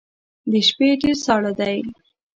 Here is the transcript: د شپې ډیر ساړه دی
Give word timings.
د 0.51 0.53
شپې 0.67 0.89
ډیر 1.01 1.15
ساړه 1.25 1.51
دی 1.59 1.79